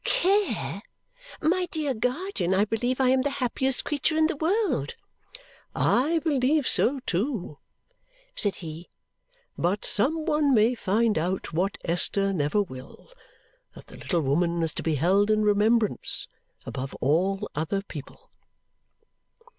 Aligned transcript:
"Care? 0.03 0.81
My 1.43 1.67
dear 1.69 1.93
guardian, 1.93 2.55
I 2.55 2.65
believe 2.65 2.99
I 2.99 3.09
am 3.09 3.21
the 3.21 3.29
happiest 3.37 3.83
creature 3.85 4.17
in 4.17 4.25
the 4.25 4.35
world!" 4.35 4.95
"I 5.75 6.17
believe 6.23 6.67
so, 6.67 7.01
too," 7.05 7.59
said 8.35 8.55
he. 8.65 8.89
"But 9.59 9.85
some 9.85 10.25
one 10.25 10.55
may 10.55 10.73
find 10.73 11.19
out 11.19 11.53
what 11.53 11.77
Esther 11.85 12.33
never 12.33 12.63
will 12.63 13.11
that 13.75 13.85
the 13.85 13.95
little 13.97 14.21
woman 14.21 14.63
is 14.63 14.73
to 14.73 14.81
be 14.81 14.95
held 14.95 15.29
in 15.29 15.43
remembrance 15.43 16.27
above 16.65 16.95
all 16.95 17.47
other 17.53 17.83
people!" 17.83 18.31